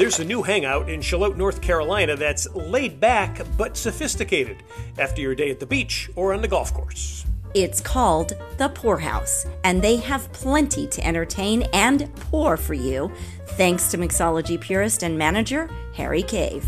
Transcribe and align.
There's 0.00 0.18
a 0.18 0.24
new 0.24 0.42
hangout 0.42 0.88
in 0.88 1.02
Charlotte, 1.02 1.36
North 1.36 1.60
Carolina 1.60 2.16
that's 2.16 2.48
laid 2.54 3.00
back 3.00 3.42
but 3.58 3.76
sophisticated 3.76 4.62
after 4.96 5.20
your 5.20 5.34
day 5.34 5.50
at 5.50 5.60
the 5.60 5.66
beach 5.66 6.08
or 6.16 6.32
on 6.32 6.40
the 6.40 6.48
golf 6.48 6.72
course. 6.72 7.26
It's 7.52 7.82
called 7.82 8.32
The 8.56 8.70
Pour 8.70 8.98
House, 8.98 9.44
and 9.62 9.82
they 9.82 9.96
have 9.96 10.32
plenty 10.32 10.86
to 10.86 11.06
entertain 11.06 11.64
and 11.74 12.10
pour 12.14 12.56
for 12.56 12.72
you, 12.72 13.12
thanks 13.58 13.90
to 13.90 13.98
mixology 13.98 14.58
purist 14.58 15.02
and 15.02 15.18
manager 15.18 15.68
Harry 15.94 16.22
Cave. 16.22 16.64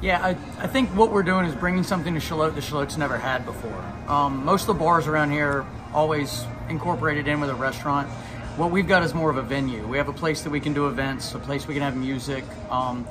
Yeah, 0.00 0.24
I, 0.24 0.30
I 0.62 0.68
think 0.68 0.88
what 0.90 1.10
we're 1.10 1.24
doing 1.24 1.46
is 1.46 1.54
bringing 1.56 1.82
something 1.82 2.14
to 2.14 2.20
Charlotte 2.20 2.54
that 2.54 2.62
Charlotte's 2.62 2.96
never 2.96 3.18
had 3.18 3.44
before. 3.44 3.84
Um, 4.06 4.44
most 4.44 4.60
of 4.60 4.66
the 4.68 4.74
bars 4.74 5.08
around 5.08 5.32
here 5.32 5.66
always 5.92 6.44
incorporated 6.68 7.26
in 7.26 7.40
with 7.40 7.50
a 7.50 7.56
restaurant. 7.56 8.08
What 8.56 8.70
we've 8.70 8.88
got 8.88 9.02
is 9.02 9.12
more 9.12 9.28
of 9.28 9.36
a 9.36 9.42
venue. 9.42 9.86
We 9.86 9.98
have 9.98 10.08
a 10.08 10.14
place 10.14 10.40
that 10.40 10.48
we 10.48 10.60
can 10.60 10.72
do 10.72 10.88
events, 10.88 11.34
a 11.34 11.38
place 11.38 11.68
we 11.68 11.74
can 11.74 11.82
have 11.82 11.94
music, 11.94 12.42
um, 12.70 13.06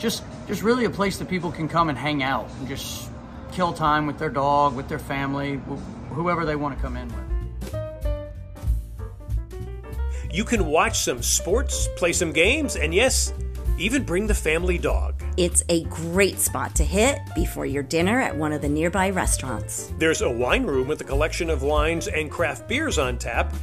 just 0.00 0.24
just 0.48 0.64
really 0.64 0.86
a 0.86 0.90
place 0.90 1.18
that 1.18 1.28
people 1.28 1.52
can 1.52 1.68
come 1.68 1.88
and 1.88 1.96
hang 1.96 2.20
out 2.24 2.50
and 2.58 2.66
just 2.66 3.08
kill 3.52 3.72
time 3.72 4.08
with 4.08 4.18
their 4.18 4.28
dog, 4.28 4.74
with 4.74 4.88
their 4.88 4.98
family, 4.98 5.60
wh- 5.68 6.14
whoever 6.14 6.44
they 6.44 6.56
want 6.56 6.74
to 6.76 6.82
come 6.82 6.96
in 6.96 7.06
with. 7.06 7.24
You 10.32 10.44
can 10.44 10.66
watch 10.66 10.98
some 10.98 11.22
sports, 11.22 11.88
play 11.96 12.12
some 12.12 12.32
games, 12.32 12.74
and 12.74 12.92
yes, 12.92 13.32
even 13.78 14.02
bring 14.02 14.26
the 14.26 14.34
family 14.34 14.78
dog. 14.78 15.22
It's 15.36 15.62
a 15.68 15.84
great 15.84 16.40
spot 16.40 16.74
to 16.74 16.84
hit 16.84 17.20
before 17.36 17.66
your 17.66 17.84
dinner 17.84 18.20
at 18.20 18.36
one 18.36 18.52
of 18.52 18.62
the 18.62 18.68
nearby 18.68 19.10
restaurants. 19.10 19.92
There's 19.98 20.22
a 20.22 20.30
wine 20.30 20.64
room 20.64 20.88
with 20.88 21.00
a 21.00 21.04
collection 21.04 21.50
of 21.50 21.62
wines 21.62 22.08
and 22.08 22.28
craft 22.28 22.66
beers 22.66 22.98
on 22.98 23.16
tap 23.16 23.54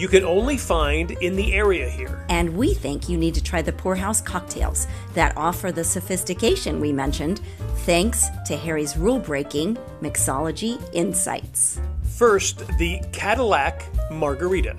you 0.00 0.08
can 0.08 0.24
only 0.24 0.56
find 0.56 1.10
in 1.10 1.36
the 1.36 1.52
area 1.52 1.86
here. 1.86 2.24
And 2.30 2.56
we 2.56 2.72
think 2.72 3.06
you 3.06 3.18
need 3.18 3.34
to 3.34 3.42
try 3.42 3.60
the 3.60 3.72
Pour 3.72 3.94
House 3.94 4.22
cocktails 4.22 4.86
that 5.12 5.36
offer 5.36 5.70
the 5.70 5.84
sophistication 5.84 6.80
we 6.80 6.90
mentioned, 6.90 7.42
thanks 7.84 8.28
to 8.46 8.56
Harry's 8.56 8.96
rule 8.96 9.18
breaking 9.18 9.76
mixology 10.00 10.82
insights. 10.94 11.78
First, 12.16 12.66
the 12.78 13.02
Cadillac 13.12 13.84
Margarita. 14.10 14.74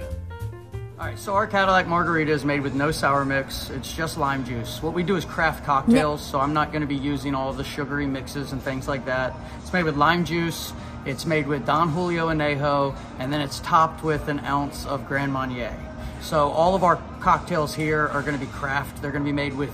All 1.01 1.07
right, 1.07 1.17
so 1.17 1.33
our 1.33 1.47
Cadillac 1.47 1.87
Margarita 1.87 2.31
is 2.31 2.45
made 2.45 2.61
with 2.61 2.75
no 2.75 2.91
sour 2.91 3.25
mix. 3.25 3.71
It's 3.71 3.91
just 3.91 4.19
lime 4.19 4.45
juice. 4.45 4.83
What 4.83 4.93
we 4.93 5.01
do 5.01 5.15
is 5.15 5.25
craft 5.25 5.65
cocktails, 5.65 6.23
so 6.23 6.39
I'm 6.39 6.53
not 6.53 6.71
going 6.71 6.81
to 6.81 6.87
be 6.87 6.95
using 6.95 7.33
all 7.33 7.51
the 7.53 7.63
sugary 7.63 8.05
mixes 8.05 8.51
and 8.51 8.61
things 8.61 8.87
like 8.87 9.05
that. 9.05 9.33
It's 9.63 9.73
made 9.73 9.81
with 9.81 9.97
lime 9.97 10.25
juice, 10.25 10.73
it's 11.07 11.25
made 11.25 11.47
with 11.47 11.65
Don 11.65 11.89
Julio 11.89 12.27
Anejo, 12.27 12.95
and 13.17 13.33
then 13.33 13.41
it's 13.41 13.59
topped 13.61 14.03
with 14.03 14.27
an 14.27 14.41
ounce 14.41 14.85
of 14.85 15.07
Grand 15.07 15.33
Marnier. 15.33 15.75
So 16.21 16.49
all 16.49 16.75
of 16.75 16.83
our 16.83 16.97
cocktails 17.19 17.73
here 17.73 18.07
are 18.09 18.21
going 18.21 18.39
to 18.39 18.45
be 18.45 18.51
craft. 18.51 19.01
They're 19.01 19.11
going 19.11 19.23
to 19.23 19.27
be 19.27 19.33
made 19.35 19.55
with 19.55 19.73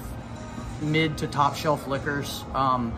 mid 0.82 1.18
to 1.18 1.28
top 1.28 1.58
shelf 1.58 1.88
liquors. 1.88 2.46
Um, 2.56 2.98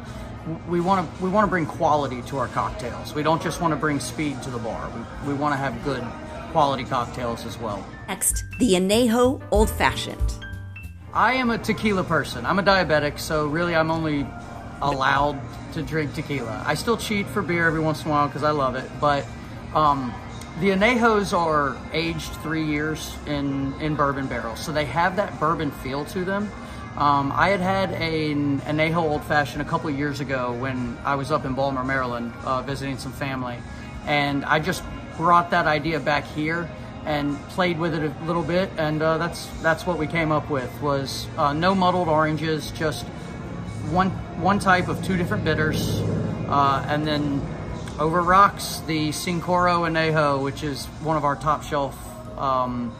we 0.67 0.81
want 0.81 1.03
to 1.17 1.23
we 1.23 1.31
want 1.31 1.45
to 1.45 1.49
bring 1.49 1.65
quality 1.65 2.21
to 2.27 2.37
our 2.37 2.47
cocktails. 2.49 3.15
We 3.15 3.23
don't 3.23 3.41
just 3.41 3.59
want 3.59 3.71
to 3.71 3.75
bring 3.75 3.99
speed 3.99 4.43
to 4.43 4.51
the 4.51 4.59
bar. 4.59 4.87
We, 5.25 5.29
we 5.29 5.33
want 5.33 5.53
to 5.53 5.57
have 5.57 5.83
good 5.83 6.03
quality 6.51 6.83
cocktails 6.83 7.47
as 7.47 7.57
well. 7.57 7.83
Next, 8.09 8.43
the 8.57 8.73
Anejo 8.73 9.39
Old 9.51 9.69
Fashioned. 9.69 10.33
I 11.13 11.33
am 11.33 11.51
a 11.51 11.59
tequila 11.59 12.03
person. 12.03 12.43
I'm 12.43 12.57
a 12.57 12.63
diabetic, 12.63 13.19
so 13.19 13.45
really 13.45 13.75
I'm 13.75 13.91
only 13.91 14.25
allowed 14.81 15.39
to 15.73 15.83
drink 15.83 16.15
tequila. 16.15 16.63
I 16.65 16.73
still 16.73 16.97
cheat 16.97 17.27
for 17.27 17.43
beer 17.43 17.67
every 17.67 17.81
once 17.81 18.01
in 18.01 18.07
a 18.07 18.09
while 18.09 18.25
because 18.25 18.41
I 18.41 18.49
love 18.49 18.73
it, 18.73 18.89
but 18.99 19.27
um, 19.75 20.11
the 20.59 20.69
anejos 20.69 21.37
are 21.37 21.77
aged 21.93 22.31
three 22.41 22.65
years 22.65 23.15
in, 23.27 23.79
in 23.79 23.95
bourbon 23.95 24.25
barrels, 24.25 24.59
so 24.59 24.71
they 24.71 24.85
have 24.85 25.17
that 25.17 25.39
bourbon 25.39 25.69
feel 25.69 26.03
to 26.05 26.25
them. 26.25 26.51
Um, 26.97 27.31
I 27.31 27.49
had 27.49 27.59
had 27.59 27.91
an 27.91 28.59
anejo 28.61 29.03
old 29.03 29.23
fashioned 29.25 29.61
a 29.61 29.65
couple 29.65 29.87
years 29.91 30.19
ago 30.19 30.51
when 30.53 30.97
I 31.03 31.13
was 31.13 31.31
up 31.31 31.45
in 31.45 31.53
Baltimore, 31.53 31.83
Maryland, 31.83 32.33
uh, 32.43 32.63
visiting 32.63 32.97
some 32.97 33.11
family, 33.11 33.59
and 34.07 34.43
I 34.45 34.57
just 34.57 34.81
brought 35.15 35.51
that 35.51 35.67
idea 35.67 35.99
back 35.99 36.25
here 36.25 36.67
and 37.05 37.37
played 37.49 37.79
with 37.79 37.93
it 37.93 38.03
a 38.03 38.25
little 38.25 38.43
bit, 38.43 38.69
and 38.77 39.01
uh, 39.01 39.17
that's 39.17 39.47
that's 39.61 39.85
what 39.85 39.97
we 39.97 40.07
came 40.07 40.31
up 40.31 40.49
with 40.49 40.69
was 40.81 41.27
uh, 41.37 41.53
no 41.53 41.73
muddled 41.73 42.07
oranges, 42.07 42.71
just 42.71 43.05
one 43.91 44.09
one 44.41 44.59
type 44.59 44.87
of 44.87 45.03
two 45.03 45.17
different 45.17 45.43
bitters, 45.43 46.01
uh, 46.47 46.85
and 46.87 47.05
then 47.05 47.41
over 47.99 48.21
rocks 48.21 48.79
the 48.87 49.09
Cincoro 49.09 49.87
Anejo, 49.87 50.43
which 50.43 50.63
is 50.63 50.85
one 51.03 51.17
of 51.17 51.25
our 51.25 51.35
top 51.35 51.63
shelf 51.63 51.97
um, 52.37 52.95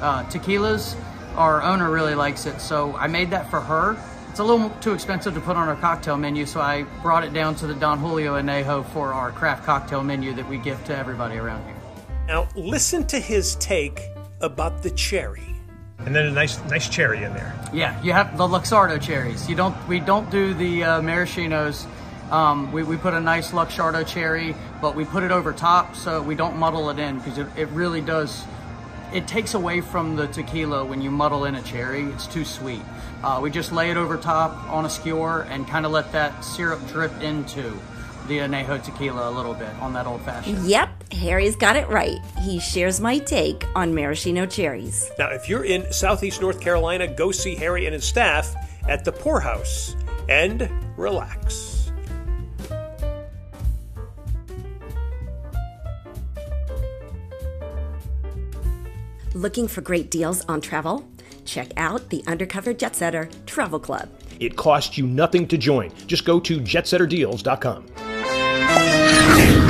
uh, 0.00 0.24
tequilas. 0.24 0.96
Our 1.36 1.62
owner 1.62 1.90
really 1.90 2.14
likes 2.14 2.44
it, 2.44 2.60
so 2.60 2.94
I 2.96 3.06
made 3.06 3.30
that 3.30 3.48
for 3.50 3.60
her. 3.60 3.96
It's 4.28 4.38
a 4.38 4.44
little 4.44 4.70
too 4.80 4.92
expensive 4.92 5.34
to 5.34 5.40
put 5.40 5.56
on 5.56 5.68
our 5.68 5.76
cocktail 5.76 6.16
menu, 6.16 6.46
so 6.46 6.60
I 6.60 6.84
brought 7.02 7.24
it 7.24 7.32
down 7.32 7.54
to 7.56 7.66
the 7.66 7.74
Don 7.74 7.98
Julio 7.98 8.40
Anejo 8.40 8.84
for 8.86 9.12
our 9.12 9.30
craft 9.30 9.64
cocktail 9.64 10.02
menu 10.02 10.34
that 10.34 10.48
we 10.48 10.58
give 10.58 10.82
to 10.86 10.96
everybody 10.96 11.36
around 11.36 11.66
here. 11.66 11.81
Now, 12.26 12.48
listen 12.54 13.06
to 13.08 13.18
his 13.18 13.56
take 13.56 14.00
about 14.40 14.82
the 14.82 14.90
cherry 14.90 15.52
and 16.04 16.14
then 16.14 16.26
a 16.26 16.30
nice 16.30 16.62
nice 16.64 16.88
cherry 16.88 17.22
in 17.22 17.32
there. 17.34 17.54
Yeah, 17.72 18.00
you 18.02 18.12
have 18.12 18.36
the 18.36 18.44
Luxardo 18.44 19.00
cherries. 19.00 19.48
You 19.48 19.54
don't 19.54 19.76
we 19.88 20.00
don't 20.00 20.30
do 20.30 20.54
the 20.54 20.84
uh, 20.84 21.00
maraschinos. 21.00 21.86
Um, 22.30 22.72
we, 22.72 22.82
we 22.82 22.96
put 22.96 23.12
a 23.14 23.20
nice 23.20 23.50
Luxardo 23.50 24.06
cherry, 24.06 24.54
but 24.80 24.96
we 24.96 25.04
put 25.04 25.22
it 25.22 25.30
over 25.30 25.52
top 25.52 25.94
so 25.94 26.22
we 26.22 26.34
don't 26.34 26.56
muddle 26.56 26.88
it 26.90 26.98
in 26.98 27.18
because 27.18 27.38
it, 27.38 27.46
it 27.56 27.68
really 27.68 28.00
does. 28.00 28.44
It 29.12 29.28
takes 29.28 29.52
away 29.52 29.82
from 29.82 30.16
the 30.16 30.26
tequila 30.26 30.84
when 30.84 31.02
you 31.02 31.10
muddle 31.10 31.44
in 31.44 31.54
a 31.54 31.62
cherry. 31.62 32.04
It's 32.04 32.26
too 32.26 32.44
sweet. 32.44 32.80
Uh, 33.22 33.40
we 33.42 33.50
just 33.50 33.70
lay 33.70 33.90
it 33.90 33.98
over 33.98 34.16
top 34.16 34.68
on 34.70 34.86
a 34.86 34.90
skewer 34.90 35.42
and 35.42 35.68
kind 35.68 35.84
of 35.84 35.92
let 35.92 36.10
that 36.12 36.42
syrup 36.42 36.80
drip 36.88 37.12
into 37.20 37.78
the 38.32 38.38
anejo 38.38 38.82
tequila 38.82 39.28
a 39.28 39.32
little 39.32 39.52
bit 39.52 39.68
on 39.80 39.92
that 39.92 40.06
old 40.06 40.22
fashioned. 40.22 40.64
Yep, 40.66 41.12
Harry's 41.12 41.54
got 41.54 41.76
it 41.76 41.86
right. 41.88 42.18
He 42.40 42.58
shares 42.58 42.98
my 42.98 43.18
take 43.18 43.64
on 43.74 43.94
maraschino 43.94 44.46
cherries. 44.46 45.10
Now, 45.18 45.28
if 45.28 45.48
you're 45.50 45.64
in 45.64 45.92
Southeast 45.92 46.40
North 46.40 46.60
Carolina, 46.60 47.06
go 47.06 47.30
see 47.30 47.54
Harry 47.56 47.84
and 47.84 47.92
his 47.92 48.04
staff 48.04 48.54
at 48.88 49.04
the 49.04 49.12
Pour 49.12 49.38
House 49.40 49.94
and 50.30 50.70
relax. 50.96 51.92
Looking 59.34 59.68
for 59.68 59.80
great 59.82 60.10
deals 60.10 60.44
on 60.46 60.60
travel? 60.62 61.06
Check 61.44 61.72
out 61.76 62.08
the 62.08 62.22
Undercover 62.26 62.72
Jet 62.72 62.96
Setter 62.96 63.28
Travel 63.46 63.80
Club. 63.80 64.08
It 64.40 64.56
costs 64.56 64.96
you 64.96 65.06
nothing 65.06 65.46
to 65.48 65.58
join. 65.58 65.92
Just 66.06 66.24
go 66.24 66.40
to 66.40 66.60
jetsetterdeals.com. 66.60 67.86
Yeah. 69.34 69.61